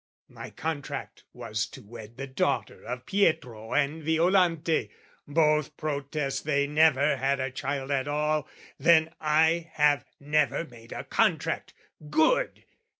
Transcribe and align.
My 0.29 0.49
contract 0.49 1.25
was 1.31 1.67
to 1.67 1.83
wed 1.83 2.17
"The 2.17 2.25
daughter 2.25 2.83
of 2.85 3.05
Pietro 3.05 3.73
and 3.75 4.03
Violante. 4.03 4.89
Both 5.27 5.77
"Protest 5.77 6.43
they 6.43 6.65
never 6.65 7.17
had 7.17 7.39
a 7.39 7.51
child 7.51 7.91
at 7.91 8.07
all. 8.07 8.47
"Then 8.79 9.13
I 9.21 9.69
have 9.75 10.03
never 10.19 10.63
made 10.65 10.91
a 10.91 11.03
contract: 11.03 11.75
good! 12.09 12.65